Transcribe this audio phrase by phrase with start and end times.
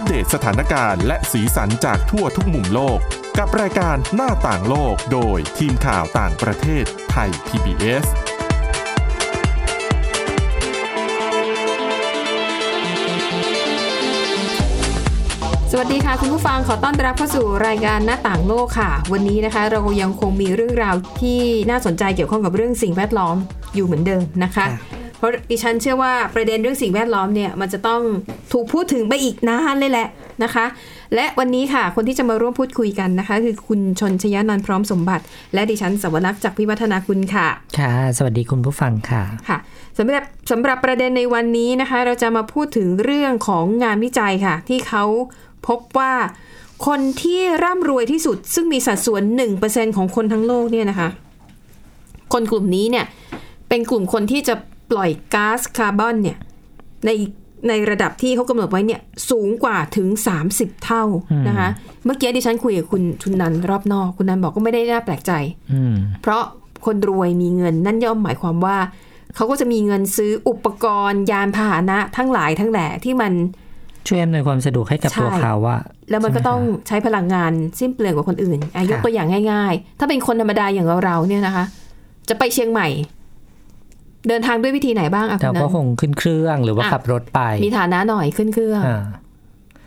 [0.00, 2.98] อัปเดตสถานการณ์และสีสันจากทั่วทุกมุมโลก
[3.38, 8.04] กับรายการหน้าต่างโลกโดยทีมข่าวต่างประเทศไทย PBS
[15.70, 21.40] สวัสดีค่ะ คุณผู้ฟังขอต้อนรับเข้าสู่รายการหน้าต่างโลกค่ะ วันนี้นะคะ เรายังคงมีเรื่องราวที่
[21.70, 23.36] น่าสนใจเกี่ยวข้องกับเรื่องสิ่งแวดล้อม
[23.74, 24.66] อยู่เหมือนเดิมนะคะ
[25.20, 28.02] เพราะดิฉันเชื่อว่าประเด็นเรื่องสิ่งแวดล้อมเนี่ยมันจะต้อง
[28.52, 30.08] ถูกพูดถึงไปอีกนานเลยแหละ
[30.44, 30.66] นะคะ
[31.14, 37.46] และวันนี้ค่ะคนที่จะมาร่วมพูดคุยกันนะคะ คือคุณชนชยานนท์พร้อมสมบัติ และดิฉันสวรักษ์จากพิวัฒนาคุณค่ะ
[37.78, 39.58] ค่ะ สวัสดีคุณผู้ฟังค่ะค่ะ
[39.98, 45.04] สำหรับสำหรับประเด็นในวันนี้นะคะ เราจะมาพูดถึงเรื่องของงานวิจัยค่ะ ที่เขา
[45.68, 46.12] พบว่า
[46.86, 49.22] คนที่ร่ำรวยที่สุด ซึ่งมีสัดส่วน
[49.60, 51.08] 1%ของคนทั้งโลกเนี่ยนะคะ
[52.32, 53.04] คนกลุ่มนี้เนี่ย
[53.68, 54.54] เป็นกลุ่มคนที่จะ
[54.90, 56.38] ปล่อยก๊าซคาร์บอนเนี่ย
[57.06, 57.10] ใน
[57.68, 59.00] ในระดับที่เขากำหนดไว้เนี่ย
[59.30, 60.08] สูงกว่าถึง
[60.46, 61.04] 30 เท่า
[61.48, 61.68] นะคะ
[62.04, 65.32] เมื่อกี้ดิฉันคุยกับคุณชุนนันรอบนอก คุณนันบอกก็ไม่ได้น่าแปลกใจ
[65.72, 66.42] อืมเพราะ
[66.86, 68.76] คนรวยมีเงินนั่นย่อมหมายความว่า
[69.36, 73.32] เขาก็จะมีเงินซื้ออุปกรณ์ยานพาหนะทั้งหลายทั้งแหล่ที่มัน
[74.06, 75.76] ช่วยอำนวยความสะดวกให้กับใช่ตัวเขาว่า
[76.10, 81.64] แล้วมันก็ใช่ไหต้องใช้พลังงานสิ้นเปลืองกว่าคนอื่นอายกค่ะตัวอย่างง่าย ๆ ถ้าเป็นคนธรรมดาอย่างเราเราๆเนี่ยนะคะ
[82.28, 82.88] จะไปเชียงใหม่
[84.28, 89.02] เดินทางด้วยวิธีไหนบ้างอะคุแต่ณนัก็นคงขึ้นเครื่องหรือว่าอะขับรถไป มีฐานะหน่อยขึ้นเครื่องอ่า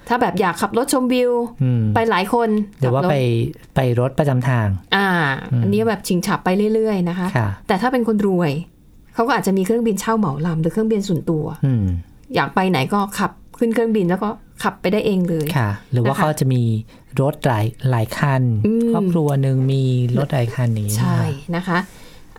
[0.10, 1.32] ถ้าแบบอยากขับรถชมวิว
[1.64, 3.16] อืมไปหลายคนหรือว่าขับถไป
[3.76, 5.08] ไปรถประจำทาง อ่า
[5.62, 8.52] อันนี้แบบชิงฉับไปเรื่อยๆนะคะค่ะแต่ถ้าเป็นคนรวย
[9.14, 11.86] เขาก็อาจจะมีเครื่องบินเช่าเหมาลำหรือเครื่องบินส่วนตัวอืม
[12.36, 14.30] อยากไปไหนก็ขับขึ้นเครื่องบินแล้วก็
[14.64, 16.62] ขับไปได้เองเลยค่ะ หรือว่านะคะเขาจะมี
[17.22, 19.84] รถหลายหลายคันอืมครอบครัวหนึ่งมี
[20.18, 21.18] รถหลายคันนี้ใช่
[21.56, 21.78] นะคะ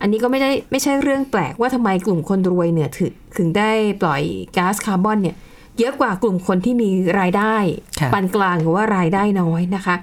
[0.05, 4.21] อันนี้ก็ไม่ได้ไม่ใช่เรื่องแปลกว่าทำไมกลุ่มคนรวยเนี่ยถึงถึงได้ปล่อย
[4.57, 5.35] ก๊าซคาร์บอนเนี่ย
[5.79, 6.89] เยอะกว่ากลุ่มคนที่มี
[7.19, 7.55] รายได้
[7.99, 9.95] ค่ะปานกลางหรือว่ารายได้น้อยนะคะ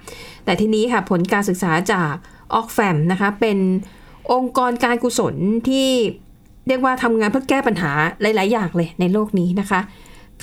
[0.45, 2.15] แต่ทีนี้ค่ะผลการศึกษาจาก
[2.55, 3.59] ออกแฟมนะคะเป็น
[4.33, 5.35] องค์กรการกุศล
[5.69, 5.89] ที่
[6.69, 7.91] เรียกว่าทำงานเพื่อแก้ปัญหา
[8.21, 9.81] หลาย ๆ อย่างเลยในโลกนี้นะคะ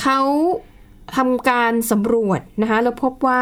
[0.01, 0.19] เขา
[1.17, 3.41] ทำการสำรวจนะคะแล้วพบว่า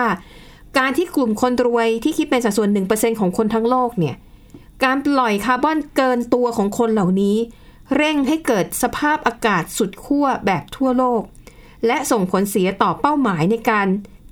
[0.80, 4.16] การที่กลุ่มคนรวยที่คิดเป็นสัดส่วน 1%ของคนทั้งโลกเนี่ย
[4.84, 7.38] การปล่อยคาร์บอนเกินตัวของคนเหล่านี้
[7.96, 11.22] เร่งให้เกิดสภาพอากาศสุดขั้วแบบทั่วโลก
[11.86, 13.88] และส่งผลเสียต่อเป้าหมายในการ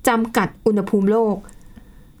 [0.08, 1.36] จำกัดอุณหภูมิโลก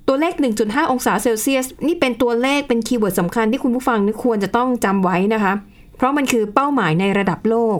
[0.06, 5.52] ตัวเลข 1.5 องศาเซลเซียส นี่เป็นตัวเลขเป็น keyword สำคัญที่คุณผู้ฟังนี่ควรจะต้องจำไว้นะคะ
[5.96, 7.78] เพราะมันคือเป้าหมายในระดับโลก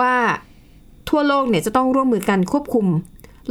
[0.00, 0.14] ว่า
[1.08, 2.86] ทั่วโลกเนี่ยจะต้องร่วมมือกันควบคุม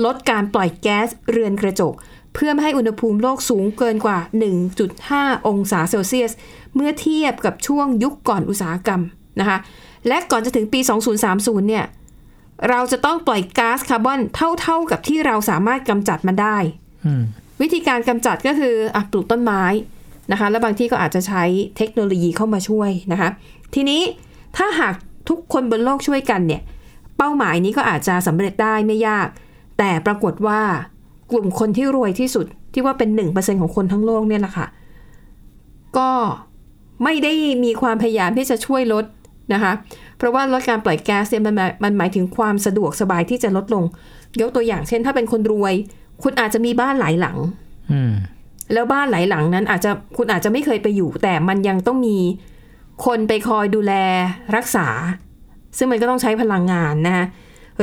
[0.05, 1.93] ลดการปล่อยแก๊สเรือนกระจก
[2.35, 4.19] เพื่อไม่ให้อุณหภูมิโลกสูงเกินกว่า
[4.83, 6.31] 1.5 องศาเซลเซียส
[6.75, 9.01] เมื่อเทียบกับช่วงยุคก่อนอุตสาหกรรม
[9.39, 9.57] นะคะ
[10.07, 10.79] และก่อนจะถึงปี
[11.23, 11.85] 2030 เนี่ย
[12.69, 16.57] เราจะต้องปล่อยก๊าซคาร์บอนเท่าๆกับที่เราสามารถกำจัดมันได้
[17.05, 17.23] อืม
[17.61, 19.63] วิธีการกำจัดก็คืออะปลูกต้นไม้
[20.31, 21.43] นะคะ แล้วบางที่ก็อาจจะใช้
[21.77, 23.29] เทคโนโลยีเข้ามาช่วยนะคะ
[23.73, 24.01] ทีนี้
[24.57, 24.93] ถ้าหาก
[25.29, 26.61] ทุกคนบนโลกช่วยกันเนี่ย
[27.17, 29.27] เป้าหมายนี้ก็อาจจะสำเร็จได้ไม่ยาก
[29.77, 30.61] แต่ปรากฏว่า
[31.31, 34.67] กลุ่มคนที่รวยที่สุดที่ว่าเป็นหนึ่งเปอร์เซ็นของคนทั้งโลกเนี่ยแหละค่ะ
[35.97, 36.09] ก็
[37.03, 39.05] ไม่ได้มีความพยายามที่จะช่วยลด
[39.53, 39.71] นะคะ
[40.17, 43.83] เพราะว่าลดการปล่อยแก๊สเนี่ยมันหมายมันหมายถึงความสะดวกสบายที่จะลดลง
[44.41, 45.73] ยกตัวอย่างเช่น ถ้าเป็นคนรวย
[46.23, 47.37] คุณอาจจะมีบ้านหลายหลัง
[47.91, 48.13] อืม
[48.73, 52.17] แล้วบ้านหลายหลังนั้นอาจจะคุณอาจจะไม่เคยไปอยู่ แต่มันยังต้องมี
[53.05, 53.93] คนไปคอยดูแล
[54.55, 54.87] รักษา
[55.77, 57.25] ซึ่งมันก็ต้องใช้พลังงานนะคะ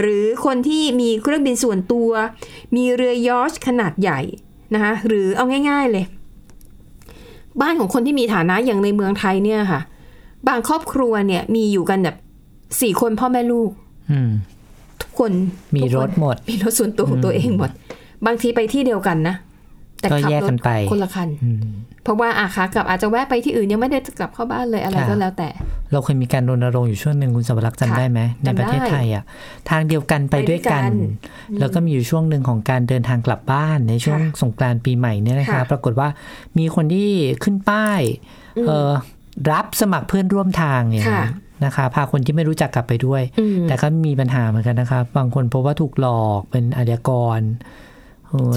[0.01, 2.11] หรือคนที่มีเครื่องบินส่วนตัว
[2.77, 4.21] มีเรือยอชต์ขนาดใหญ่
[4.75, 6.05] นะคะหรือเอาง่าย ๆเลย
[7.61, 9.81] บ้านของคนที่มีฐานะอย่างในเมืองไทยเนี่ยค่ะ
[10.49, 12.17] บางครอบครัวเนี่ยมีอยู่กันแบบ
[12.81, 13.71] สี่คนพ่อแม่ลูก
[14.13, 14.31] อืม
[15.03, 15.33] ทุกคน
[15.77, 17.71] มีทุกคนรถหมด มีรถส่วนตัวของตัวเองหมด
[18.27, 19.37] บางทีไปที่เดียวกันนะ
[20.03, 21.65] แต่ก็ขับแยกรกัถนไปคนละคันอืม
[22.05, 25.49] เพราะว่าอาคากลับอาจจะแวะไปที่อื่นยังไม่ได้กลับเข้าบ้านเลยอะไรค่ะก็แล้วแต่
[25.93, 29.25] เราเคยมีการรณรงค์อยู่ช่วงหนึ่งคุณสวรักษ์ค่ะจำได้ไหมในจำได้ประเทศไทยอะ
[29.71, 36.09] ทางเดียวกันไปด้วยกันไปด้วยกัน แล้วก็มีอยู่ช่วงหนึ่งของการเดินทางกลับบ้านในช่วงค่ะสงกรานต์ปีใหม่เนี่ยนะคะค่ะปรากฏว่า
[36.59, 37.09] มีคนที่
[37.45, 38.01] ขึ้นป้าย
[38.67, 38.93] เออ
[39.53, 41.25] รับสมัครเพื่อนร่วมทางเนี่ยค่ะ
[41.65, 47.82] นะคะพาคนที่ไม่รู้จักกลับไปด้วยอืมแต่ก็มีปัญหาเหมือนกันนะคะบางคนพบว่าถูกหลอกเป็นอาชญากรเออใช่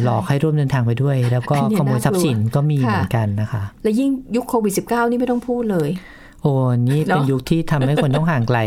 [0.03, 5.89] หลอกให้ร่วมเดินทางไปด้วย แล้วก็อันเนี้ยขโมยทรัพย์สินก็มีค่ะเหมือนกันนะคะ และยิ่งยุคโควิด -19 นี่ไม่ต้องพูดเลย
[6.41, 6.53] โอ้
[6.89, 8.59] นี่เป็นเนอะยุคที่ทำให้คนต้องห่างไกล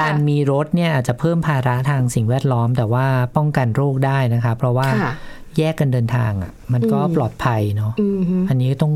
[0.00, 3.06] การมีรถเนี่ยอาจจะเพิ่มภาระทางสิ่งแวดล้อม แต่ว่า
[3.36, 5.12] ป้องกันโรคได้นะคะ เพราะว่าค่ะ
[5.58, 8.92] แยกกันเดินทางอะ มันก็อืมปลอดภัยเนาะอืมฮึอันนี้ก็ต้อง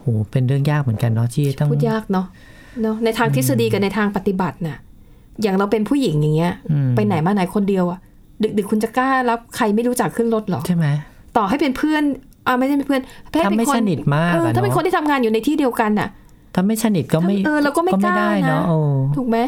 [0.00, 2.26] โหเป็นเรื่องยากเหมือนกันเนาะที่ต้องพูดยากเนาะ
[2.82, 4.78] เนาะในทางทฤษฎีกับในทางปฏิบัติน่ะ
[5.42, 8.00] อย่างเราเป็นผู้หญิงอย่างเงี้ยอืมไปไหนมาไหนคนเดียวอะ
[8.58, 10.86] ดึกๆคุณจะกล้ารับใครไม่รู้จักขึ้นรถเหรอใช่ไหม
[11.36, 12.02] ต่อให้เป็นเพื่อน
[12.46, 13.02] อ่าไม่ใช่เป็นเพื่อน
[13.32, 16.08] ถ้ถ้าเป็นไม่คนสนิทมากเอออะถ้าเป็นเนาะคนที่ทำงานอยู่ในที่เดียวกันน่ะ
[16.54, 18.78] ถ้าไม่สนิทก็ไม่เออเราก็ไม่กล้าได้นะเนาะโอ้
[19.16, 19.38] ถูกไหม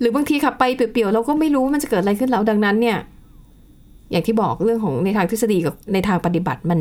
[0.00, 2.98] หรือบางทีขับไปเปลี่ยวๆเราก็ไม่รู้ว่ามันจะเกิดอะไรขึ้นแล้วดังนั้นเนี่ย
[4.10, 6.80] อย่างที่บอกเรื่องของในทางทฤษฎีกับในทางปฏิบัติมัน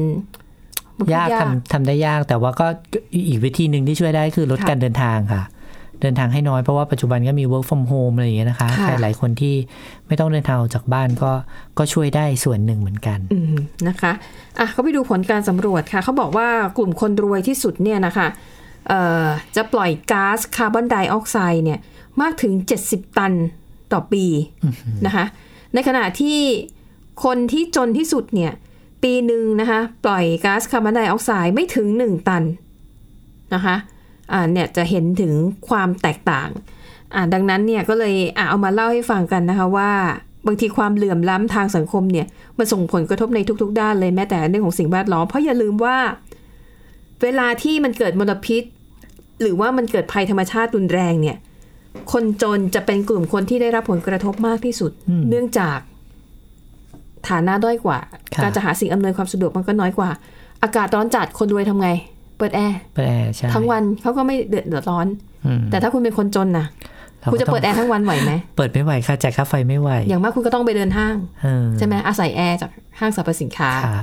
[0.97, 2.67] มันยากทำทำได้ยากแต่ว่าก็
[3.29, 5.43] อีกวิธีหนึ่งที่ช่วยได้คือลดค่ะการเดินทางค่ะ
[6.01, 9.55] เดินทางให้น้อยเพราะว่าปัจจุบันก็มี work from home อะไรอย่างเงี้ยนะคะค่ะใครหลายคนที่
[10.07, 11.31] ไม่ต้องเดินทางออกจากบ้านก็
[11.77, 13.55] ก็ช่วยได้ส่วนหนึ่งเหมือนกันอืม
[13.87, 14.11] นะคะ
[14.59, 16.47] อะเขาไปดูผลการสำรวจค่ะเขาบอกว่า
[16.77, 18.27] กลุ่มคนรวยที่สุดเนี่ยนะคะ
[18.87, 19.25] เอ่อ
[19.55, 21.79] จะปล่อยก๊าซคาร์บอนไดออกไซด์เนี่ย
[22.21, 22.53] มากถึง
[22.85, 23.33] 70 ตัน
[23.93, 24.25] ต่อปี
[25.05, 25.25] นะคะ
[25.73, 26.39] ในขณะที่
[27.23, 28.51] คนที่จนที่สุดเนี่ย
[29.03, 32.43] ปีหนึ่งนะคะปล่อยก๊าซคาร์บอนไดออกไซด์ไม่ถึง 1 ตัน
[33.53, 33.98] นะคะอ่า
[34.53, 35.33] เนี่ยจะเห็นถึง
[35.69, 36.49] ความแตกต่าง
[37.13, 39.91] อ่าดังนั้นเนี่ยก็เลยอะเอามาเล่าให้ฟังกันนะคะว่า
[40.47, 42.27] บางทีความเหลื่อมล้ำทางสังคมเนี่ย
[42.57, 45.97] มันส่งผลกระทบในทุก ๆ ด้านเลยแม้แต่เรื่องของสิ่งแวดล้อมเพราะอย่าลืมว่า
[47.23, 48.63] เวลาที่มันเกิดมลพิษ
[49.41, 51.37] หรือว่ามันเกิดภัยธรรมชาติรุนแรงเนี่ย
[52.11, 55.77] คนจนจะเป็นกลุ่มคนที่ได้รับผลกระทบมากที่สุดอืมเนื่องจาก
[57.29, 57.99] ฐานะด้อยกว่า
[58.35, 60.09] ค่ะการจะหาสิ่งอำนวยความสะดวกมันก็น้อยกว่า
[60.63, 61.89] อากาศร้อนจัดคนรวยทำไง
[62.39, 65.07] เปิดแอร์เปิดแอร์ใช่ทั้งวันเขาก็ไม่เดือดร้อน
[65.45, 66.65] อืมแต่ถ้าคุณเป็นคนจนน่ะ
[67.23, 73.97] ราคุณจะก็ต้งเปิดแอร์ทั้งวันไหวไหมเปิดไม่ไหวค่ะจ่ายค่าไฟไม่ไหว อย่างมากคุณก็ต้องไปเดินห้างเออใช่ไหมอาศัยแอร์จากห้างสรรพสินค้าค่ะ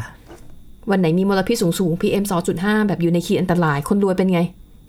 [0.90, 2.24] วันไหนมีมลพิษสูงสูง PM
[2.56, 4.40] 2.5 แบบอยู่ในขีดอันตราย คนรวยเป็นไง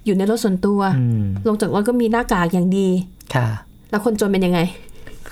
[0.05, 2.87] อยู่ในรถส่วนตัวอืมลงจากรถก็มีหน้ากากอย่างดี
[3.35, 3.47] ค่ะ
[3.89, 4.59] แล้วคนจนเป็นยังไง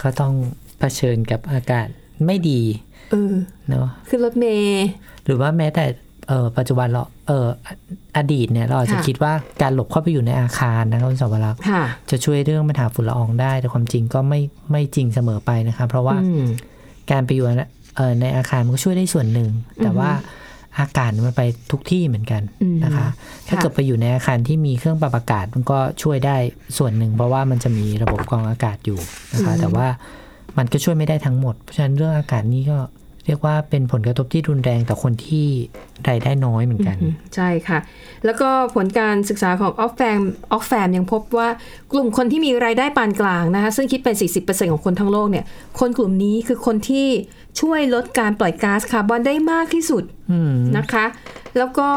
[0.01, 0.33] ก็ต้อง
[0.79, 1.87] เผชิญกับอากาศ
[2.25, 2.61] ไม่ดี
[3.11, 3.33] เออ
[3.69, 4.85] เนาะขึ้นรถเมย์
[5.25, 5.85] หรือว่าแม้แต่
[6.27, 7.47] เออปัจจุบันเราเออ
[8.17, 14.39] อดีตเนี่ยเราอาจจะค่ะคิดว่าการหลบเข้าไปอยู่ในอาคารนะครับคุณสวรักษ์ค่ะจะช่วยเรื่องปัญหาฝุ่นละอองได้ แต่ความจริงก็ไม่
[14.71, 16.45] ไม่จริงเสมอไปนะคะเพราะว่าอืม
[17.11, 17.45] การไปอยู่
[17.95, 19.49] เอ่อในอาคารมันก็ช่วยได้ส่วนหนึ่ง
[19.83, 20.09] แต่ว่า
[20.79, 23.07] อากาศมันไปทุกที่เหมือนกันอืมนะคะ
[23.47, 26.37] ถ้าค่ะเกิดไปอยู่ในอาคารที่มีเครื่องปรับอากาศมันก็ช่วยได้
[26.77, 28.99] ส่วนหนึ่ง เพราะว่ามันจะมีระบบกรองอากาศอยู่
[29.33, 29.87] นะคะ แต่ว่า
[30.57, 32.77] มันก็ช่วยไม่ได้ทั้งหมด เพราะฉะนั้นเรื่องอากาศนี้ก็
[33.25, 35.47] เรียกว่าเป็นผลกระทบที่รุนแรงต่อคนที่
[36.09, 36.97] รายได้น้อยเหมือนกัน
[37.35, 37.79] ใช่ค่ะ
[38.25, 41.49] แล้วก็ผลการศึกษาของออฟแฟมออฟแฟมยังพบว่า
[41.91, 45.45] กลุ่มคนที่มีรายได้ปานกลางนะคะซึ่งคิดเป็น 40%ของคนทั้งโลกเนี่ย
[45.79, 47.07] คนกลุ่มนี้คือคนที่
[47.61, 50.03] ช่วยลดการปล่อยก๊าซคาร์บอนได้มากที่สุด
[50.77, 51.05] นะคะ
[51.57, 51.89] แล้วก็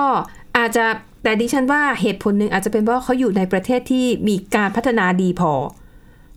[0.56, 0.86] อาจจะ
[1.22, 5.52] แต่ดิฉันว่าเหตุผลหนึ่งอาจจะเป็นเพราะเขาอยู่ในประเทศที่มีการพัฒนาดีพอ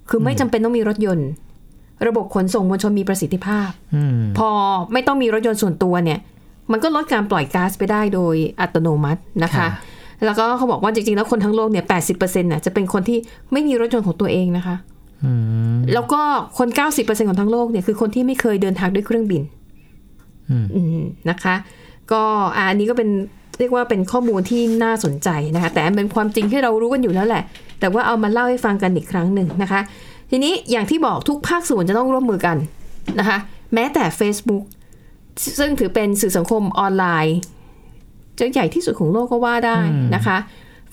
[0.10, 1.30] คือไม่จำเป็นต้องมีรถยนต์
[2.08, 4.50] ระบบขนส่งมวลชนมีประสิทธิภาพอืมพอ
[4.94, 6.20] ไม่ต้องมีรถยนต์ส่วนตัวเนี่ย
[6.72, 9.70] มันก็ลดการปล่อยก๊าซไปได้โดยอัตโนมัตินะคะค่ะ
[10.26, 13.18] แล้วก็เขาบอกว่าจริงๆ แล้วคนทั้งโลกเนี่ย80%น่ะจะเป็นคนที่
[13.52, 14.76] ไม่มีรถยนต์ของตัวเองนะคะ
[15.24, 15.32] อื
[15.74, 16.22] มแล้วก็
[16.58, 16.68] คน
[16.98, 19.42] 90%ของทั้งโลกเนี่ยคือคนที่ไม่เคยเดินทางด้วยเครื่องบิน
[20.50, 21.56] อืมอืมนะคะ
[22.12, 22.24] ก็
[22.56, 23.10] อะอันนี้ก็เป็น
[23.60, 27.44] เรียกว่าเป็นข้อมูลที่น่าสนใจนะคะ แต่มันเป็นความจริงที่เรารู้กันอยู่แล้วแหละ
[27.80, 29.82] แต่ว่าเอามาเล่าให้ฟังกันอีกครั้งหนึ่งนะคะ
[30.32, 32.58] ทีนี้อย่างที่บอกทุกภาคส่วนจะต้องร่วมมือกัน
[33.20, 33.38] นะคะ
[33.74, 34.64] แม้แต่ Facebook
[35.60, 37.38] ซึ่งถือเป็นสื่อสังคมออนไลน์
[38.40, 39.78] จะใหญ่ที่สุดของโลกก็ว่าได้
[40.16, 40.38] นะคะ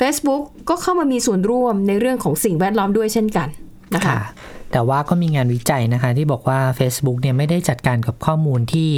[0.01, 3.49] Facebook ก็เข้ามามีส่วนร่วมในเรื่องของสิ่งแวดล้อมด้วยเช่นกัน
[3.95, 4.19] นะคะค่ะ
[4.73, 8.91] แต่ว่าก็มีงานวิจัยนะคะที่บอกว่า Facebook เนี่ยไม่ได้จัดการกับข้อมูลที่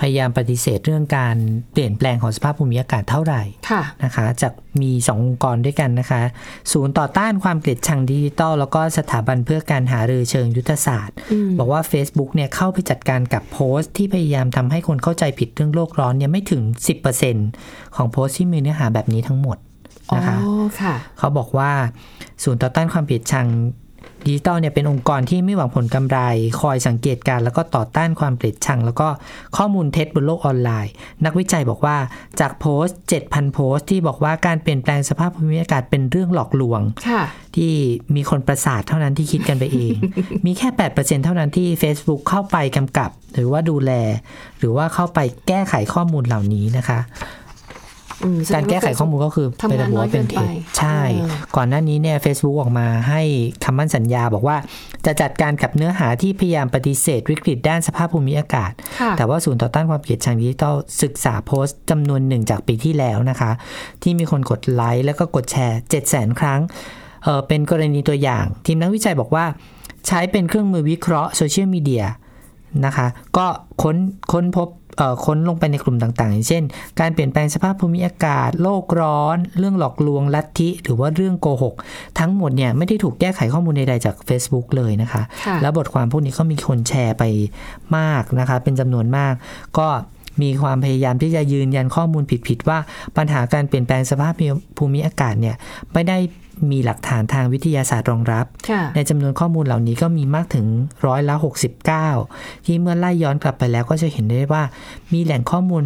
[0.00, 1.36] พยายามปฏิเสธเรื่องการ
[1.72, 4.52] เปลี่ยนแปลงของสภาพภูมิอากาศเท่าไหร่ค่ะนะคะจาก
[4.82, 6.22] มี2องค์กรด้วยกันนะคะ
[6.72, 11.16] ศูนย์ต่อต้านความเกลียดชังดิจิทัลแล้วก็สถาบันเพื่อการหารือเชิงยุทธศาสตร์
[11.58, 16.62] บอกว่า Facebook เนี่ยเข้าไปจัดการกับโพสต์ ที่พยายามทำให้คนเข้าใจผิดเรื่องโลกร้อนเนี่ยไม่ถึง
[17.28, 19.56] 10%ของโพสต์ที่มีเนื้อหาแบบนี้ทั้งหมด
[20.10, 20.36] อ๋อนะคะ
[20.80, 21.70] ค่ะเขาบอกว่า
[22.42, 23.46] ศูนย์ต่อต้านความเกลียดชัง
[24.26, 26.18] ดิจิตอลเนี่ยเป็นองค์กรที่ไม่หวังผลกำไร
[26.60, 29.08] คอยสังเกตการณ์แล้วก็ต่อต้านความเกลียดชัง แล้วก็
[29.56, 30.92] ข้อมูลเท็จบนโลกออนไลน์
[31.24, 31.96] นักวิจัยบอกว่า
[32.40, 37.22] จากโพสต์ 7,000 โพสต์ ที่บอกว่าการเปลี่ยนแปลงสภาพภูมิอากาศเป็นเรื่องหลอกลวงค่ะ
[37.56, 37.72] ที่
[38.14, 39.94] มีคนประสาทเท่านั้นที่คิดกันไปเอง
[40.46, 43.92] มีแค่ 8%เท่านั้นที่ Facebook เข้าไปกำกับ หรือว่าดูแล
[44.58, 47.47] หรือว่าเข้าไปแก้ไขข้อมูลเหล่านี้นะคะอืม
[48.54, 50.44] การแก้ไขข้อมูลก็คือทำงานไประบุว่าเป็นน้อยเกินเท็ไปจ
[50.78, 53.22] ใช่เออก่อนหน้านี้เนี่ย Facebook ออกมาให้
[53.64, 54.56] คำมั่นสัญญาบอกว่า
[55.06, 63.50] จะจัดการกับเนื้อหาที่พยายามปฏิเสธวิกฤตด้านสภาพภูมิอากาศค่ะแต่ว่าศูนย์ต่อต้านความเกลียดชังดิจิทัลศึกษาโพสต์จำนวนหนึ่งจากปีที่แล้วนะคะ
[64.02, 66.60] ที่มีคนกดไลค์แล้วก็กดแชร์7 0 0 0 0 0 ครั้ง
[67.24, 69.44] เออเป็นกรณีตัวอย่าง ทีมนักวิจัยบอกว่า
[70.06, 72.04] ใช้เป็นเครื่องมือวิเคราะห์โซเชียลมีเดีย
[72.84, 73.06] นะคะ
[73.36, 73.46] ก็
[73.82, 73.96] ค้น
[74.32, 74.76] ค้นพบเอ่อ
[75.24, 76.62] ค้นลงไปในกลุ่มต่างๆ อย่างเช่น
[77.00, 81.74] การเปลี่ยนแปลงสภาพภูมิอากาศ โลกร้อน เรื่องหลอกลวงลัทธิ หรือว่าเรื่องโกหก
[82.18, 87.24] ทั้งหมดเนี่ยไม่ได้ถูกแก้ไขข้อมูลใดๆจาก Facebook เลยนะคะค่ะแล้วบทความพวกนี้ก็มีคนแชร์ไป
[87.96, 89.34] มากนะคะ เป็นจำนวนมาก
[89.78, 89.88] ก็
[90.42, 92.78] มีความพยายามที่จะยืนยันข้อมูลผิดๆว่า
[93.16, 94.34] ปัญหาการเปลี่ยนแปลงสภาพ
[94.76, 95.56] ภูมิอากาศเนี่ย
[95.92, 96.18] ไม่ได้
[96.72, 100.66] มีหลักฐานทางวิทยาศาสตร์รองรับค่ะในจำนวนข้อมูลเหล่านี้ก็มีมากถึง
[101.06, 101.34] ร้อยละ
[102.00, 104.62] 69 ที่เมื่อไล่ย้อนกลับไปแล้วก็จะเห็นได้ว่า
[105.12, 105.84] มีแหล่งข้อมูล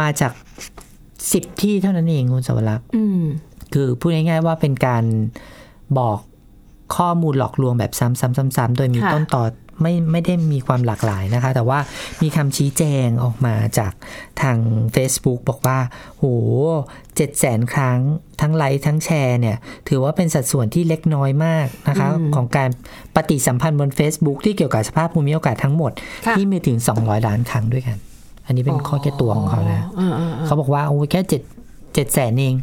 [0.00, 0.32] มาจาก
[0.96, 3.22] 10 ที่เท่านั้นเองคุณสวรักษ์อืม
[3.74, 5.04] คือพูดง่ายๆว่าเป็นการ
[5.98, 6.18] บอก
[6.96, 9.42] ข้อมูลหลอกลวงแบบซ้ำๆๆๆ โดยมีค่ะต้นต่อ
[9.80, 11.78] ไม่ไม่ได้มีความหลากหลายนะคะ แต่ว่า
[12.22, 13.92] มีคำชี้แจงออกมาจาก
[14.42, 14.58] ทาง
[14.94, 15.78] Facebook บอกว่า
[16.18, 16.24] โห
[17.16, 17.98] เจ็ดแสนครั้ง
[18.40, 19.56] ทั้งไลค์ทั้งแชร์เนี่ย
[19.88, 22.70] ถือว่าเป็นสัดส่วนที่เล็กน้อยมากนะคะ ของการ
[23.14, 25.92] ปฏิสัมพันธ์บน Facebook ที่เกี่ยวกับสภาพภูมิอากาศทั้งหมด
[26.26, 27.96] ค่ะที่มีถึง 200 ล้านครั้งด้วยกัน
[28.46, 31.42] อันนี้เป็นข้อแก้ตัวของเขานะอ่าๆๆเขาบอกว่าโอ้ยแค่เจ็ด
[31.94, 32.54] เจ็ดแสนเอง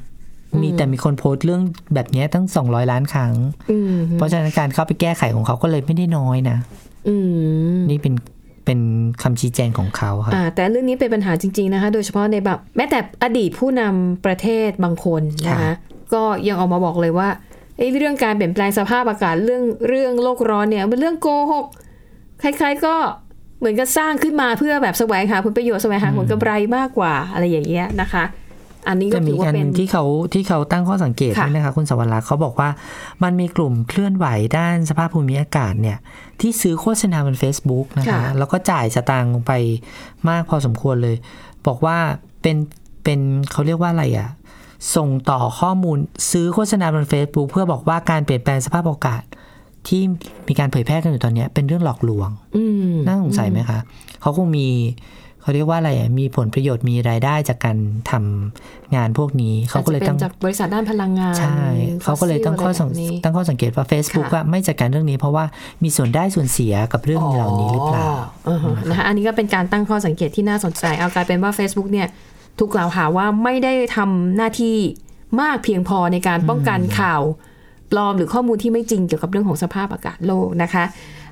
[0.62, 1.62] มีแต่มีคนโพสต์เรื่อง
[1.94, 3.34] แบบเนี้ยตั้งสองร้อยล้านครั้ง
[3.72, 6.58] อืมเพราะฉะนั้นการเข้าไปแก้ไขของเขาก็เลยไม่ได้น้อยนะ
[7.08, 7.16] อื
[7.76, 8.14] มนี่เป็น
[8.66, 8.80] เป็น
[9.22, 15.74] คำชี้แจงของเขาค่ะอ่าแต่เรื่องนี้เป็นปัญหาจริง ๆนะคะ โดยเฉพาะในแบบแม้แต่อดีตผู้นำประเทศบางคนนะคะค่ะ
[16.14, 17.30] ก็ยังออกมาบอกเลยว่า
[17.78, 21.66] ไอ้เรื่องการเปลี่ยนแปลงสภาพอากาศเรื่องเรื่องโลกร้อนเนี่ยมันเรื่องโกหก
[22.40, 22.96] ใครๆก็
[23.60, 28.24] เหมือนกับสร้างขึ้นมาเพื่อแบบแสวงหาผลประโยชน์แสวงหาผลกำไรมากกว่าอะไรอย่างเงี้ยนะคะ
[28.88, 32.70] อันนี้ก็จะมีถือว่าอันเป็นที่เขาที่เขาตั้งข้อสังเกตค่ะด้วยนะคะคุณสวรรค์เขาบอกว่า
[33.24, 34.26] มันมีกลุ่มเคลื่อนไหว
[34.58, 35.98] ด้านสภาพภูมิอากาศเนี่ย
[36.42, 39.54] ที่ซื้อโฆษณาบน Facebook นะคะ แล้วก็จ่ายสตางค์ลงไป
[40.30, 41.16] มากพอสมควรเลย
[41.68, 41.98] บอกว่า
[42.42, 42.58] เป็น
[43.04, 43.20] เป็น
[43.52, 44.30] เขาเรียกว่าอะไรอะ่ะ
[44.96, 45.98] ส่งต่อข้อมูล
[46.32, 49.24] ซื้อโฆษณาบน Facebook เพื่อบอกว่าการเปลี่ยนแปลงสภาพอากาศ
[49.88, 50.02] ที่
[50.48, 53.80] มีการเผยแพร่กันอยู่ตอนเนี้ยเป็นเรื่องหลอกลวงอืมน่าสงสัยไหมคะ
[54.22, 54.68] เขาคงมี
[55.42, 57.78] เขาเรียกว่าอะไรอะมีผลประโยชน์มีรายได้จากการ
[58.12, 61.64] ทำงานพวกนี้ เขาก็เลยอาจจะตั้งเป็นจากบริษัทด้านพลังงานใช่
[62.04, 65.46] เขาก็เลยตั้งข้อสังฟสซิละไรแบบนี้ตั้งข้อสังเกตว่า Facebook ค่ะว่าไม่จัดการเรื่องนี้ เพราะว่า
[65.84, 68.12] มีส่วนได้ส่วนเสียกับเรื่องเหล่านี้หรือเปล่า
[68.48, 72.08] อ๋อฮะนะคะอันนี้ก็เป็นการตั้งข้อสังเกตที่น่าสนใจเอากลายเป็นว่า Facebook เนี่ย
[72.60, 74.78] ถูกกล่าวหาว่าไม่ได้ทำหน้าที่
[75.42, 77.22] มากเพียงพอในการป้องกันข่าว
[77.92, 80.84] ปลอมหรือข้อมูลที่ไม่จริงเกี่ยวกับเรื่องของสภาพอากาศโลกนะคะ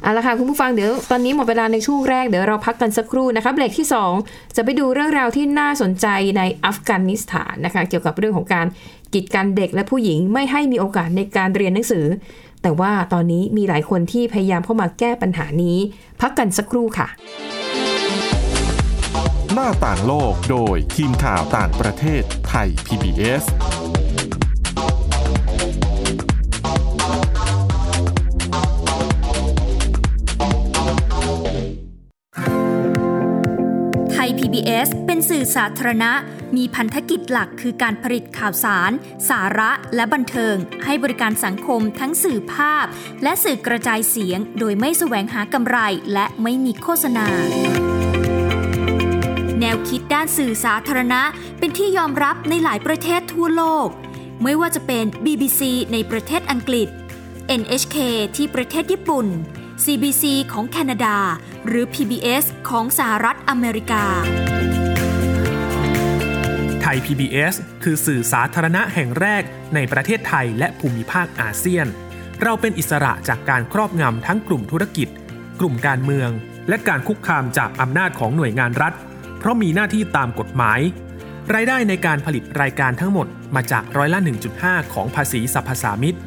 [0.02, 3.88] เอาละค่ะคุณผู้ฟังเดี๋ยวตอนนี้หมดเวลาในช่วงแรกเดี๋ยวเราพักกันสักครู่นะคะเบรกที่
[4.22, 8.68] 2 จะไปดูเรื่องราวที่น่าสนใจในอัฟกานิสถานนะคะเกี่ยวกับเรื่องของการ
[9.14, 12.06] กีดกันเด็กและผู้หญิงไม่ให้มีโอกาสในการเรียนหนังสือ
[12.62, 15.78] แต่ว่าตอนนี้มีหลายคนที่พยายามเข้ามาแก้ปัญหานี้
[16.22, 17.08] พักกันสักครู่ค่ะ
[19.54, 23.44] หน้าต่างโลกโดยทีมข่าวต่างประเทศไทย PBS
[35.40, 36.12] สื่อสาธารณะ
[36.58, 38.92] มีพันธกิจหลักคือการผลิตข่าวสาร
[39.30, 40.56] สาระและบันเทิง
[40.86, 42.86] ให้บริการสังคมทั้งสื่อภาพ
[43.24, 45.78] และสื่อกระจายเสียง โดยไม่แสวงหากำไร
[46.14, 47.28] และไม่มีโฆษณา
[49.60, 51.22] แนวคิดด้านสื่อสาธารณะ
[51.60, 53.88] เป็นที่ยอมรับในหลายประเทศทั่วโลก
[54.44, 55.62] ไม่ว่าจะเป็น BBC
[55.94, 56.88] ในประเทศอังกฤษ
[57.62, 57.98] NHK
[58.36, 59.28] ที่ประเทศญี่ปุ่น
[59.84, 61.18] CBC ของแคนาดา
[61.68, 64.06] หรือ PBS ของสหรัฐอเมริกา
[66.94, 69.44] ย PBS คือสื่อสาธารณะแห่งแรก
[69.76, 71.88] ในประเทศไทยและภูมิภาคอาเซียน
[72.44, 75.08] เราเป็นอิสระจากการครอบงำทั้งกลุ่มธุรกิจ
[75.60, 76.30] กลุ่มการเมือง
[76.70, 78.94] และการคุกคามจากอำนาจของหน่วยงานรัฐ
[79.40, 80.80] เพราะมีหน้าที่ตามกฎหมาย
[81.54, 84.20] รายได้ในการผลิตรายการทั้งหมดมาจากร้อยละ
[84.56, 86.18] 1.5 ของภาษีสรรพสามิต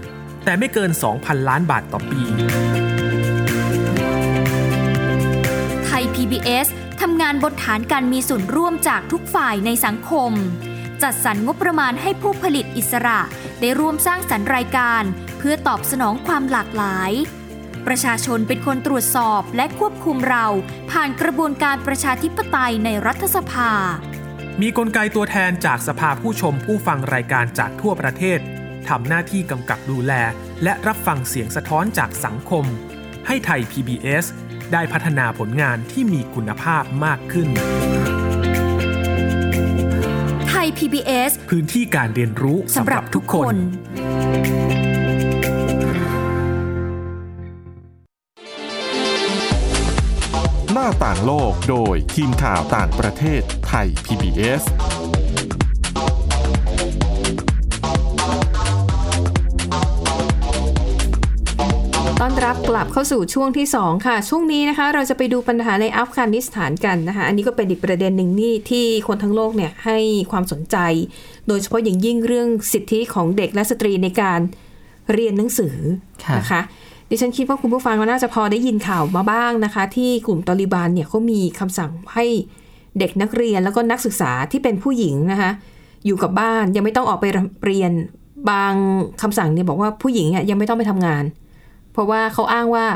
[0.45, 2.23] แต่ไม่เกิน 2,000 ล้านบาทต่อปี
[5.85, 6.69] ไทย PBS
[7.09, 10.33] ทำงานบนฐานการมีส่วนร่วมจากทุกฝ่ายในสังคม
[11.03, 13.21] จัดสรรงบประมาณให้ผู้ผลิตอิสระ
[13.61, 15.03] ได้ร่วมสร้างสรรค์รายการ
[15.39, 17.11] เพื่อตอบสนองความหลากหลาย
[17.87, 20.47] ประชาชนเป็นคนตรวจสอบและควบคุมเรา
[20.91, 23.71] ผ่านกระบวนการประชาธิปไตยในรัฐสภา
[24.61, 28.39] มีกลไกตัวแทนจากสภาผู้ชมผู้ฟังรายการจากทั่วประเทศ
[28.89, 30.13] ทำหน้าที่กำกับดูแล
[30.65, 32.65] และรับฟังเสียงสะท้อนจากสังคม
[33.27, 34.27] ให้ไทย PBS
[34.73, 37.49] ได้พัฒนาผลงานที่มีคุณภาพมากขึ้น
[40.49, 43.55] ไทย PBS พื้นที่การเรียนรู้สำหรับทุกคน
[50.73, 54.63] หน้าต่างโลกโดยทีมข่าวต่างประเทศไทย PBS
[62.45, 69.99] รับกลับเข้าสู่ช่วงที่ 2 ค่ะ ช่วงนี้นะคะ เราจะไปดูปัญหาในอัฟกานิสถานกันนะคะ อันนี้ก็เป็นอีกประเด็นหนึ่งนี่ที่คนทั้งโลกเนี่ยให้
[70.31, 70.77] ความสนใจ
[71.49, 74.41] โดยเฉพาะอย่างยิ่งเรื่องสิทธิของเด็กและสตรีในการ
[75.13, 75.77] เรียนหนังสือ
[76.25, 76.61] ค่ะนะคะ
[77.11, 82.25] ดิฉันคิดว่าคุณผู้ฟังก็น่าจะพอได้ยินข่าวมาบ้างนะคะ ที่กลุ่มตอริบานเนี่ยเขามีคำสั่งให้
[82.99, 85.51] เด็กนักเรียนแล้วก็นักศึกษาที่เป็นผู้หญิงนะคะ
[86.07, 87.27] อยู่กับบ้านยังไม่ต้องออกไป
[87.67, 87.93] เรียน
[88.51, 88.73] บาง
[89.23, 91.25] คำสั่งเนี่ยบอกว่าผู้หญิงเนี่ยยังไม่ต้องไปทำงาน
[91.93, 92.87] เพราะว่าเขาอ้างว่า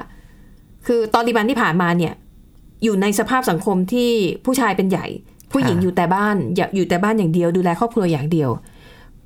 [0.87, 2.13] คือตอริบันที่ผ่านมาเนี่ย
[2.85, 4.11] อยู่ในสภาพสังคมที่
[4.45, 5.07] ผู้ชายเป็นใหญ่
[5.53, 8.51] ผู้หญิงค่ะอยู่แต่บ้านอยากอยู่แต่บ้านอย่างเดียว ดูแลครอบครัวอย่างเดียว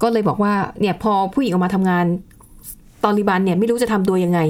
[0.03, 2.07] ก็เลยบอกว่าเนี่ยพอผู้หญิงออกมาทำงาน
[3.05, 4.41] ตอริบันเนี่ยไม่รู้จะทำตัวยังไง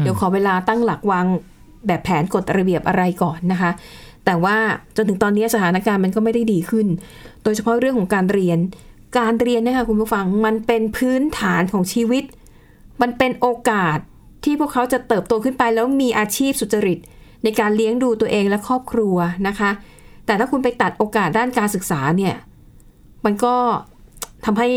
[0.00, 1.26] เดี๋ยวขอเวลาตั้งหลักวาง
[1.86, 3.70] แบบแผนกฎระเบียบอะไรก่อนนะคะ
[4.24, 4.56] แต่ว่า
[4.96, 6.86] จนถึงตอนนี้สถานการณ์มันก็ไม่ได้ดีขึ้น
[7.42, 8.58] โดยเฉพาะเรื่องของการเรียน
[9.18, 12.24] การเรียนเนะคะคุณผู้ฟังมันเป็นพื้นฐานของชีวิต
[13.00, 13.98] มันเป็นโอกาส
[14.44, 16.98] ที่พวกเขาจะเติบโตขึ้นไปแล้วมีอาชีพสุจริต
[17.44, 19.16] ในการเลี้ยงดูตัวเองและครอบครัว
[19.48, 19.70] นะคะ
[20.26, 22.34] แต่ถ้าคุณไปตัดโอกาสด้านการศึกษาเนี่ย
[23.24, 23.54] มันก็
[24.44, 24.68] ทำให้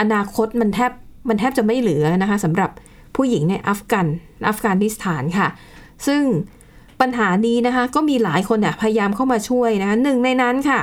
[0.00, 0.92] อนาคตมันแทบ
[1.28, 2.70] มันแทบจะไม่เหลือนะคะสำหรับ
[3.16, 4.06] ผู้หญิงในอัฟกัน
[4.48, 5.48] อัฟกานิสถานค่ะ
[6.06, 6.22] ซึ่ง
[7.00, 10.80] ปัญหานี้นะคะก็มีหลายคนพยายามเข้ามาช่วยนะคะหนึ่งในนั้นค่ะ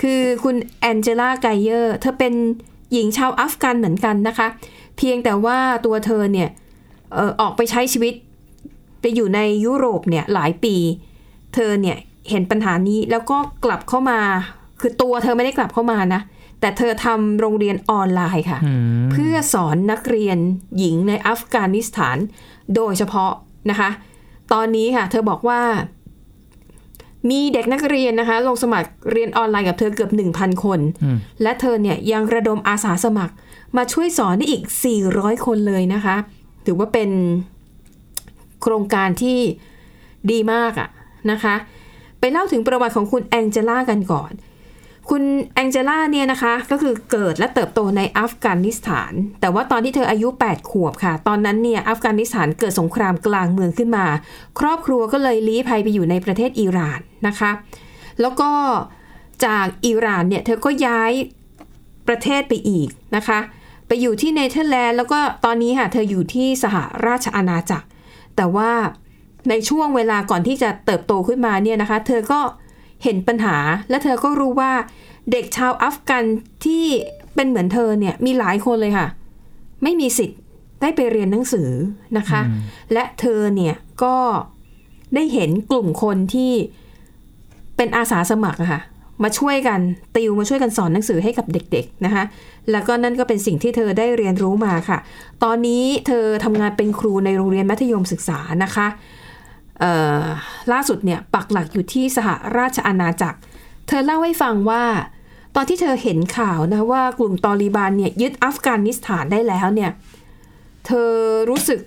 [0.00, 2.34] คือคุณแองเจล่าไกเยอร์เธอเป็น
[2.92, 4.46] หญิงชาวอัฟกันเหมือนกันนะคะ
[4.96, 6.48] เพียงแต่ว่าตัวเธอเนี่ย
[7.16, 8.14] อ่อออกไปใช้ชีวิต
[9.00, 10.76] ไปอยู่ในยุโรปเนี่ยหลายปี
[11.54, 11.96] เธอเนี่ย
[12.30, 14.20] เห็นปัญหานี้แล้วก็กลับเข้ามา
[14.80, 16.20] คือตัวเธอไม่ได้กลับเข้ามานะ
[16.60, 18.72] แต่เธอทำโรงเรียนออนไลน์ค่ะอื
[19.06, 20.38] มเพื่อสอนนักเรียน
[20.78, 22.16] หญิงในอัฟกานิสถาน
[22.76, 23.32] โดยเฉพาะ
[23.70, 23.90] นะคะ
[24.52, 25.60] ตอนนี้ค่ะ เธอบอกว่า
[27.30, 33.34] มีเด็กนักเรียนนะคะ ลงสมัครเรียนออนไลน์กับเธอเกือบ 1,000 คนอืมและเธอเนี่ยยังระดมอาสาสมัคร
[33.76, 34.62] มาช่วยสอนได้อีก
[35.04, 36.16] 400 คนเลยนะคะ
[36.66, 37.10] ถือว่าเป็น
[38.62, 39.38] โครงการที่
[40.30, 40.88] ดีมากอะ
[41.30, 41.54] นะคะ
[42.20, 44.32] ไปเล่าถึงประวัติของคุณแองเจล่ากันก่อน
[45.10, 45.22] คุณ
[45.54, 54.06] แองเจล่าเนี่ยนะคะ ก็คือเกิดและเติบโตในอัฟกานิสถาน แต่ว่าตอนที่เธออายุ 8 ขวบค่ะ ตอนนั้นเนี่ยอัฟกานิสถานเกิดสงครามกลางเมืองขึ้นมา
[54.60, 57.50] ครอบครัวก็เลยลี้ภัยไปอยู่ในประเทศอิหร่านนะคะ
[58.20, 58.50] แล้วก็
[59.44, 61.12] จากอิหร่านเนี่ยเธอก็ย้าย
[62.08, 63.38] ประเทศไปอีกนะคะ
[63.90, 66.76] ไปอยู่ที่เนเธอร์แลนด์แล้วก็ตอนนี้ค่ะเธออยู่ที่สห
[67.06, 67.86] ราชอาณาจักร
[68.36, 68.70] แต่ว่า
[69.48, 72.40] ในช่วงเวลาก่อนที่จะเติบโตขึ้นมาเนี่ยนะคะ เธอก็
[73.04, 73.56] เห็นปัญหา
[73.90, 74.72] และเธอก็รู้ว่า
[75.32, 76.24] เด็กชาวอัฟกัน
[76.64, 76.84] ที่
[77.34, 79.06] เป็นเหมือนเธอเนี่ยมีหลายคนเลยค่ะ
[79.82, 80.38] ไม่มีสิทธิ์
[80.80, 81.70] ได้ไปเรียนหนังสือ
[82.18, 82.40] นะคะ
[82.92, 83.74] และเธอเนี่ย
[84.04, 84.16] ก็
[85.14, 86.52] ได้เห็นกลุ่มคนที่
[87.76, 88.80] เป็นอาสาสมัครอะค่ะ
[89.22, 89.80] มาช่วยกัน
[90.16, 92.24] ติวมาช่วยกันสอนหนังสือให้กับเด็กๆนะคะ
[92.70, 94.98] แล้วก็นั่นก็เป็นสิ่งที่เธอได้เรียนรู้มาค่ะ
[95.44, 98.86] ตอนนี้เธอทำงานเป็นครูในโรงเรียนมัธยมศึกษานะคะ
[100.72, 103.38] ล่าสุดเนี่ยปักหลักอยู่ที่สหราชอาณาจักร
[103.88, 104.84] เธอเล่าให้ฟังว่า
[105.56, 109.90] ตอนที่เธอเห็นข่าวนะว่ากลุ่มตอริบานเนี่ยยึดอัฟกานิสถานได้แล้วเนี่ย
[110.86, 111.10] เธอ
[111.50, 111.80] รู้สึก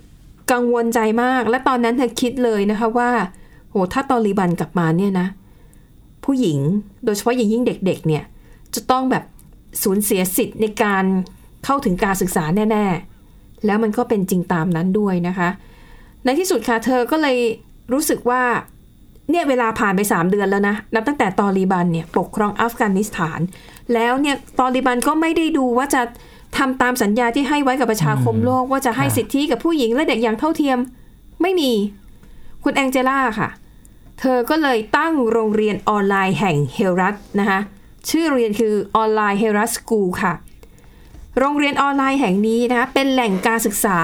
[0.52, 3.10] กังวลใจมาก และตอนนั้นเธอคิดเลยนะคะว่า
[3.70, 5.28] โหถ้าตอริบันกลับมาเนี่ยนะ
[6.26, 6.60] ผู้หญิง
[7.06, 8.24] โดยเฉพาะอย่างยิ่งเด็กๆ เนี่ย
[8.76, 9.24] จะต้องแบบ
[9.84, 11.06] สูญเสียสิทธิ์ในการ
[11.66, 12.86] เข้าถึงการศึกษาแน่
[13.26, 15.50] ๆ แล้วมันก็เป็นจริงตามนั้นด้วยนะคะ
[16.24, 17.38] ในที่สุดค่ะเธอก็เลย
[17.94, 18.42] รู้สึกว่า
[19.30, 23.40] เนี่ยเวลาผ่านไป 3 เดือนแล้วนะ นับตั้งแต่ตอริบันเนี่ยปกครองอัฟกานิสถาน
[23.94, 26.02] แล้วเนี่ยตอริบันก็ไม่ได้ดูว่าจะ
[26.58, 30.78] ทำตามสัญญาที่ให้ไว้กับประชาคมโลกว่าจะให้สิทธิกับผู้หญิงและเด็กอย่างเท่าเทียม
[31.42, 31.72] ไม่มี
[32.64, 33.50] คุณแองเจล่าค่ะ
[34.20, 37.60] เธอก็เลยตั้งโรงเรียนออนไลน์แห่งเฮรัตนะคะ
[38.10, 40.34] ชื่อเรียนคือออนไลน์เฮรัตสกูลค่ะ
[41.40, 43.98] โรงเรียนออนไลน์แห่งนี้นะคะเป็นแหล่งการศึกษา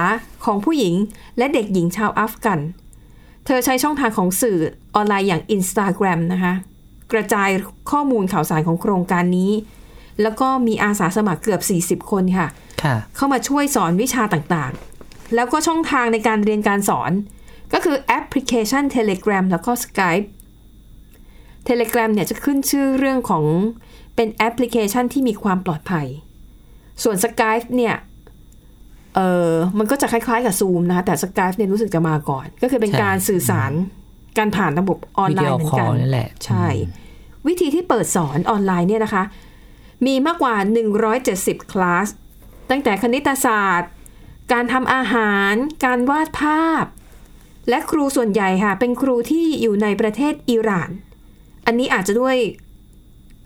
[0.44, 0.94] ของผู้หญิง
[1.38, 2.60] และเด็กหญิงชาวอัฟกัน
[3.46, 4.58] เธอใช้ช่องทางของสื่อ
[4.94, 6.52] ออนไลน์อย่าง Instagram นะคะ
[7.12, 7.48] กระจาย
[7.90, 9.52] ข้อมูลข่าวสารของโครงการนี้
[10.22, 11.60] แล้วก็มีอาสาสมัครเกือบ
[12.02, 12.48] 40 คนค่ะ
[12.82, 17.12] ค่ะเข้ามาช่วยสอนวิชาต่างๆ แล้วก็ช่องทางในการเรียนการสอน
[17.72, 20.26] ก็คือแอปพลิเคชัน Telegram แล้วก็ Skype
[21.68, 23.44] Telegram เนี่ยจะขึ้นชื่อเรื่องของ
[24.16, 26.06] เป็นแอปพลิเคชันที่มีความปลอดภัย
[27.02, 27.94] ส่วน Skype เนี่ย
[29.14, 33.72] เออมันก็จะคล้ายๆกับ Zoom นะคะแต่ Skype เนี่ยรู้สึกจะมาก่อน ก็คือเป็นใช่การสื่อสาร
[34.38, 36.66] การผ่านระบบออนวิไลดีโอน์เหมือคอนกัลนนั่นแหละใช่
[37.46, 39.24] วิธีที่เปิดสอนออนไลน์เนี่ยนะคะ
[40.06, 40.54] มีมากกว่า
[41.14, 42.08] 170 คลาส
[42.70, 43.90] ตั้งแต่คณิตศาสตร์
[44.52, 45.54] การทำอาหาร
[45.84, 46.84] การวาดภาพ
[47.68, 50.90] และครูส่วนใหญ่ค่ะ เป็นครูที่อยู่ในประเทศอิหร่าน
[51.66, 52.36] อันนี้อาจจะด้วย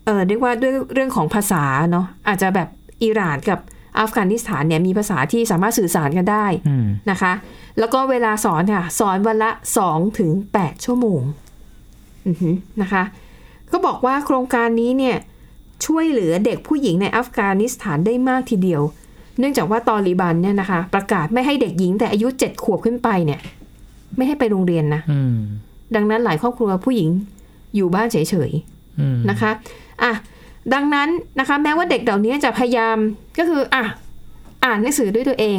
[0.04, 2.68] เออเรียกว่าด้วยเรื่องของภาษาเนาะอาจจะแบบ
[3.02, 3.58] อิหร่านกับ
[3.98, 7.32] อัฟกานิสถานเนี่ยมีภาษาที่สามารถสื่อสารกันได้อืมนะคะ
[7.78, 9.50] แล้วก็เวลาสอนค่ะ สอนวันละ
[9.84, 11.22] 2ถึง8ชั่วโมง
[12.26, 13.02] อือหือนะคะ
[13.72, 15.16] ก็บอกว่าโครงการนี้เนี่ย
[15.86, 18.82] ช่วยเหลือเด็กผู้หญิงในอัฟกานิสถานได้มากทีเดียว
[19.38, 23.40] เนื่องจากว่าตอริบันเนี่ยนะคะ ประกาศไม่ให้เด็กหญิงแต่อายุเจ็ดขวบขึ้นไปเนี่ย
[24.16, 25.36] ไม่ให้ไปโรงเรียนนะอืม
[25.94, 27.08] ดังนั้นหลายครอบครัวผู้หญิง
[27.76, 28.16] อยู่บ้านเฉ
[28.48, 28.50] ย
[29.00, 29.50] อืมๆนะคะ
[30.02, 30.12] อะ
[30.74, 32.96] ดังนั้นนะคะแม้ว่าเด็กเหล่านี้จะพยายาม
[33.38, 33.84] ก็คืออะ
[34.64, 35.58] อ่านหนังสือด้วยตัวเอง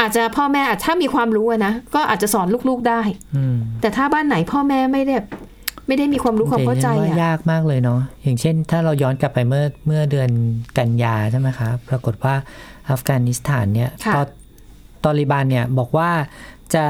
[0.00, 3.00] อาจจะพ่อแม่อาจถ้ามีความรู้อะนะก็อาจจะสอนลูกๆได้
[3.36, 5.14] อืมแต่ถ้าบ้านไหนพ่อแม่ไม่ได้
[5.86, 10.30] ไม่ได้มีความรู้ความเข้าใจแต่ฉันว่าอะยากมากเลยเนาะอย่างเช่น ถ้าเราย้อนกลับไปเมื่อเมื่อเดือน
[10.78, 12.34] กันยาใช่ไหมครับปรากฏว่า
[12.90, 14.22] อัฟกานิสถานเนี่ยค่ะตอ
[15.04, 16.10] ตอริบันเนี่ยบอกว่า
[16.74, 16.86] จะ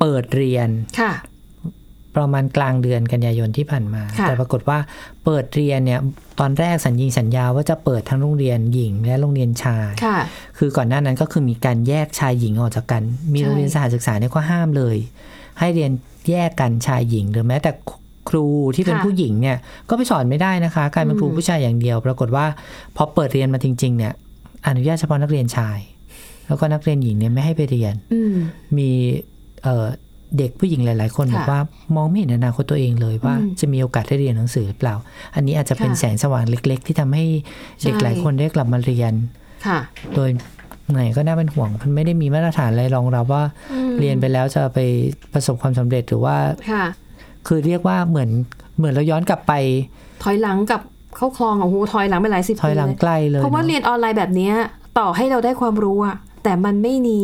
[0.00, 0.68] เปิดเรียน
[1.00, 1.12] ค่ะ
[2.16, 4.78] ประมาณกลางเดือนกันยายนที่ผ่านมาค่ะแต่ปรากฏว่า
[5.24, 6.00] เปิดเรียนเนี่ย
[6.40, 10.18] ตอนแรกสัญญิงสัญญาว่าจะเปิดทั้งโรงเรียนหญิงและโรงเรียนชายค่ะ
[10.58, 14.96] คือก่อนหน้านั้นก็คือมีการแยกชายหญิงออกจากกัน มีใช่โรงเรียนสถานศึกษาเนี่ยก็ห้ามเลย
[15.58, 15.92] ให้เรียน
[16.28, 17.70] แยกกันชายหญิงหรือแม้แต่
[18.28, 19.56] ครูที่เป็นผู้หญิงเนี่ย
[19.88, 22.46] ก็ไปสอนไม่ได้นะคะกลายเป็นครูผู้ชายอย่างเดียว ปรากฏว่า
[22.96, 24.12] พอเปิดเรียนมาจริง ๆ เนี่ย
[24.66, 25.78] อนุญาตเฉพาะนักเรียนชาย
[26.46, 28.34] แล้วก็นักเรียนหญิงเนี่ยไม่ให้ไปเรียนอืม
[28.78, 28.90] มี
[29.66, 29.86] เอ่อ
[30.38, 31.60] เด็กผู้หญิงหลาย ๆ คนค่ะบอกว่า
[31.96, 34.94] มองไม่เห็นอนาคตตัวเองเลยว่าอืมจะมีโอกาสได้เรียนหนังสือหรือเปล่า
[35.34, 37.24] อันนี้อาจจะเป็นค่ะแสงสว่างเล็ก ๆ ที่ทำให้
[37.82, 39.12] เด็กใช่หลายคนได้กลับมาเรียน
[39.66, 39.78] ค่ะ
[40.14, 40.30] โดย
[40.92, 44.78] ไหนก็น่าเป็นห่วง มันไม่ได้มีมาตรฐานอะไรรองรับว่าอืมเรียนไปแล้วจะไป
[45.32, 46.36] ประสบความสำเร็จหรือว่า
[46.70, 46.84] ค่ะ
[47.46, 48.30] คือเรียกว่าเหมือน
[48.76, 49.52] เหมือนเราย้อนกลับไป
[50.22, 50.80] ถอยหลังกับ
[51.16, 54.54] เข้าคลองอะโอ้โหถอยหลังไปหลายสิบถอยปีหลังเลยใกล้เลยเพราะว่าเนเรีอะยนออนไลน์แบบเนี้ย
[54.98, 57.18] ต่อให้เราได้ความรู้อะแต่มันไม่มี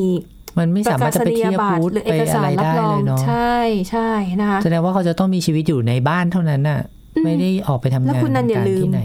[0.59, 3.57] มันไม่สามารถจะไปเทียบประกาศนียบัตพูรดหรือไปเอกอะสารไรรับได้รอเลงยเนาะใช่
[3.91, 4.11] ใช่
[4.41, 6.81] นะคะแสดงว่าเขาจะต้องมีชีวิตอยู่ในบ้านเท่านั้นน่ะ
[7.25, 9.03] ไม่ได้ออกไปทำแล้วงานคุณนันอย่าทำกรลืมที่ไหน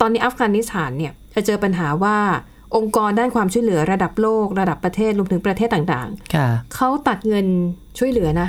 [0.00, 2.16] ตอนนี้อัฟกานิสถานเนี่ยจะเจอปัญหาว่า
[2.76, 7.46] องค์กรด้านความช่วยเหลือระดับโลก ระดับประเทศรวมถึงประเทศต่างค่ะๆเขาตัดเงิน
[7.98, 8.48] ช่วยเหลือนะ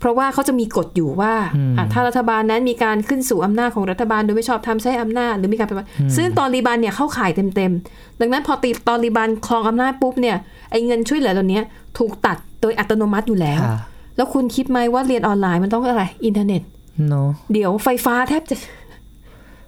[0.00, 10.36] เพราะว่าเขาจะมีกฎอยู่ว่าอืมอะถ้ารัฐบาลนั้นมีการขึ้นสู่อำนาจของรัฐบาล โดยไม่ชอบธรรมใช้อำนาจหรือมีการปฏิบัติซึ่งตาลีบันเนี่ยเข้าข่ายเต็มๆ ดังนั้นพอตีตาลีบันครองอำนาจปุ๊บเนี่ย
[10.70, 11.64] ไอ้เงินช่วยเหลือตัวเนี้ย
[11.98, 13.78] ถูกตัดโดยอัตโนมัติอยู่แล้วค่ะ
[14.16, 16.62] แล้วคุณคิดไหมว่าเรียนออนไลน์มันต้องอะไรอินเทอร์เน็ต
[17.08, 18.56] เนาะเดี๋ยวไฟฟ้าแทบจะ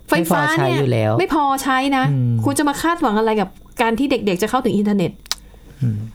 [0.08, 3.48] ไฟฟ้าไม่พอใช้เนี่ยอยู่แล้วไม่พอใช้นะอืมคุณจะมาคาดหวังอะไรกับ
[3.82, 5.10] การที่เด็กๆ จะเข้าถึงอินเทอร์เน็ต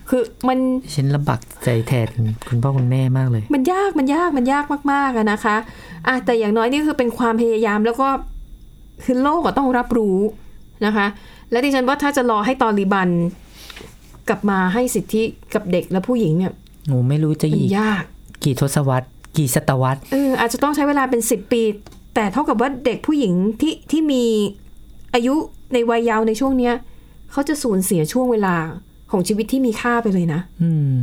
[0.09, 0.57] คือมัน
[0.95, 2.07] ฉันลำบากใจแทน
[2.49, 5.55] คุณพ่อคุณแม่มากเลย มันยากมันยากมันยากมากๆอะนะคะ
[6.07, 8.07] อะแต่อย่างน้อยนี่คือเป็นความพยายามแล้วก็
[9.03, 10.17] คือโลกก็ต้องรับรู้
[10.85, 11.07] นะคะ
[11.51, 13.09] และดิฉันว่าถ้าจะรอให้ตอริบัน
[14.29, 15.23] กลับมาให้สิทธิ
[15.53, 16.53] กับเด็กและผู้หญิงเนี่ย
[16.87, 18.03] หนูไม่รู้จะมันอีกยาก
[18.43, 21.61] กี่ทศวรรษ กี่ศตวรรษเอออาจจะต้องใช้เวลาเป็นสิบปี
[22.15, 24.23] แต่เท่ากับว่าเด็กผู้หญิงที่ที่มี
[25.13, 25.35] อายุ
[25.73, 26.73] ในวัยเยาว์ในช่วงเนี้ย
[27.31, 28.55] เขาจะสูญเสียช่วงเวลา
[29.15, 30.93] ของชีวิตที่มีค่าไปเลยนะ อืม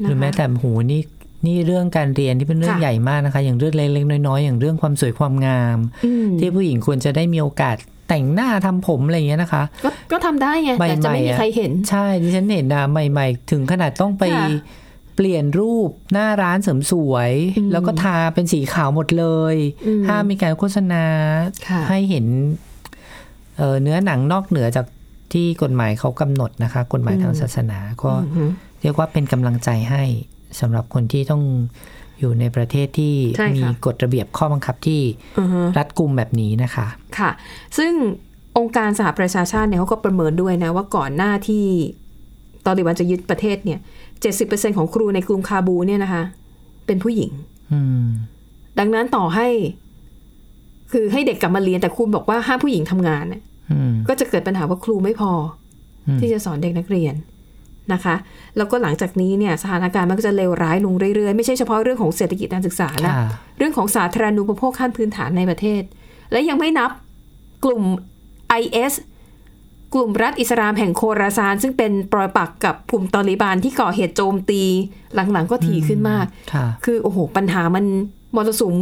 [0.00, 1.00] หรือแม้แต่โหนี่
[1.46, 7.76] นี่เรื่องการเรียนที่เป็นเรื่องค่ะใหญ่มากนะคะ อย่างเรื่องเล็กๆน้อยๆอย่างเรื่องความสวยความงามอืมที่ผู้หญิงควรจะได้มีโอกาส
[8.08, 14.48] แต่งหน้าทำผมอะไรอย่างเงี้ยนะคะ ก็ก็ทำได้ไงแต่จะไม่มีใครเห็น ใช่ดิฉันเห็นนะใหม่ ๆ ถึงขนาดต้องไปค่ะ
[15.16, 21.04] เปลี่ยนรูปหน้าร้านเสริมสวยอืมแล้วก็ทาเป็นสีขาวหมดเลยอืมห้ามมีการโฆษณา
[21.68, 22.26] ค่ะให้เห็น
[23.56, 24.86] เอ่อเนื้อหนังนอกเหนือจาก
[25.34, 28.50] ที่กฎหมายเขากำหนดนะคะ กฎหมายทางศาสนาก็อือหือ
[28.82, 30.02] เรียกว่าเป็นกำลังใจให้
[30.60, 31.42] สำหรับคนที่ต้อง
[32.18, 35.02] อยู่ในประเทศที่ใช่ค่ะมีกฎระเบียบข้อบังคับที่
[35.38, 36.86] อือฮึรัดกุมแบบนี้นะคะ
[37.18, 37.30] ค่ะ
[37.78, 37.92] ซึ่ง
[38.58, 41.64] องค์การสหประชาชาติเนี่ยเขาก็ประเมินด้วยนะ ว่าก่อนหน้าที่
[42.66, 43.78] ตอริบันจะยึดประเทศเนี่ย
[44.28, 46.22] 70%ของครูในกรุงคาบูเนี่ยนะคะ
[46.86, 47.30] เป็นผู้หญิง
[47.72, 48.06] อืม
[48.78, 49.48] ดังนั้นต่อให้
[50.92, 53.50] คือให้เด็กกลับมาเรียนแต่คุณบอกว่าห้ามผู้หญิงทำงานเนี่ยอืม
[54.08, 55.32] ก็จะเกิดปัญหาว่าครูไม่พอ
[56.06, 57.14] อมที่จะสอนเด็กนักเรียน
[57.92, 58.14] นะคะ
[58.56, 63.26] แล้วก็หลังจากนี้เนี่ยสถานการณ์มันก็จะเลวร้ายลงเรื่อยๆ ไม่ใช่เฉพาะเรื่องของเศรษฐกิจการศึกษานะค่ะ
[63.58, 65.82] เรื่องของสาธารณูปโภคขั้นพื้นฐานในประเทศ
[66.32, 66.90] และยังไม่นับ
[67.64, 67.84] กลุ่ม
[68.62, 68.92] IS
[69.94, 74.62] กลุ่มรัฐอิสลามแห่งโคราซาน ซึ่งเป็นปรอยปักกับกลุ่มตอริบานที่ก่อเหตุโจมตี
[75.14, 77.84] หลังๆก็ถี่ขึ้นมากค่ะคือโอ้โห ปัญหามัน
[78.34, 78.74] มรสุม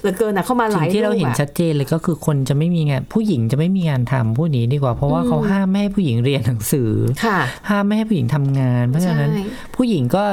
[0.00, 6.90] เหลือเกินนะเข้ามาหสิ่ลางยที่เราเห็นลูกอะชัดเจนเลยก็คือคนจะไม่มีงาน ผู้หญิงจะไม่มีงานทำพูดนี้ดีกว่า เพราะว่าเขาห้ามไม่ให้ผู้หญิงเรียนหนังสือ
[7.24, 9.44] ค่ะห้ามไม่ให้ผู้หญิงทำงาน เพราะฉะนั้นใช่
[9.76, 10.24] ผู้หญิงก็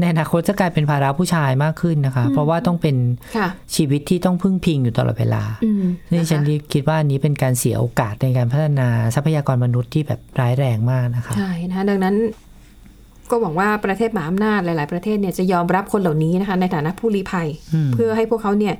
[0.00, 2.96] ในอนาคตจะกลายเป็นภาระผู้ชายมากขึ้นนะคะ เพราะว่าต้องเป็น
[3.36, 12.16] ค่ะชีวิตที่ต้องพึ่งพิงอยู่ตลอดเวลาอืมนี่ฉันนะคะคิดว่าอันนี้เป็นการเสียโอกาสในการพัฒนาทรัพยากรมนุษย์ที่แบบร้ายแรงมากนะคะใช่นะคะดังนั้น
[13.30, 18.74] ก็หวังว่าประเทศมหาอำนาจหลาย ๆ ประเทศเนี่ยจะยอมรับคนเหล่านี้นะคะในฐานะผู้ลี้ภัยอืมเพื่อให้พวกเขาเนี่ย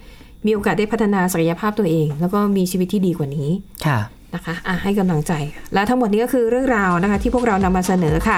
[0.46, 3.50] มีโอกาสได้พัฒนาศักยภาพตัวเอง แล้วก็มีชีวิตที่ดีกว่านี้
[3.86, 3.98] ค่ะ
[4.34, 5.32] นะคะอะให้กำลังใจ
[5.74, 8.36] และทั้งหมดนี้ก็คือเรื่องราวนะคะ ที่พวกเรานำมาเสนอค่ะ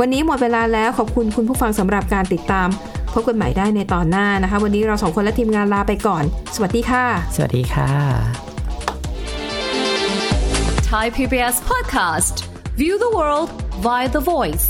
[0.00, 2.68] วันนี้หมดเวลาแล้วขอบคุณคุณผู้ฟังสำหรับการติดตาม
[3.14, 7.90] พบกันใหม่ได้ในตอนหน้านะคะ วันนี้เราสองคนและทีมงานลาไปก่อน สวัสดีค่ะ สวัสดีค่ะ
[10.90, 12.34] Thai PBS podcast.
[12.80, 13.48] View the world
[13.86, 14.66] via the voice.